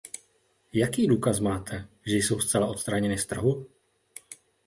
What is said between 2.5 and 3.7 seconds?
odstraněny z trhu?